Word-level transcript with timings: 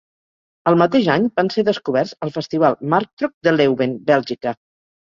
El 0.71 0.77
mateix 0.81 1.09
any 1.17 1.27
van 1.41 1.53
ser 1.57 1.65
descoberts 1.69 2.15
al 2.29 2.35
festival 2.41 2.81
Marktrock 2.97 3.39
de 3.49 3.57
Leuven, 3.61 3.97
Bèlgica. 4.13 4.61